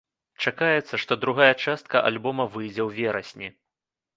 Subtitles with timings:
[0.45, 3.47] Чакаецца, што другая частка альбома выйдзе ў верасні.